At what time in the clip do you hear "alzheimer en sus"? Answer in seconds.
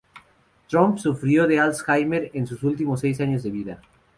1.59-2.63